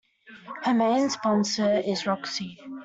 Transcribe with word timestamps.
Her 0.63 0.73
main 0.73 1.11
sponsor 1.11 1.73
is 1.77 2.07
Roxy. 2.07 2.59